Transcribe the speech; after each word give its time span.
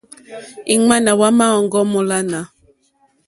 Ìŋwánà 0.73 1.11
wà 1.19 1.27
má 1.37 1.45
òŋɡô 1.57 1.79
múlánà. 1.91 2.39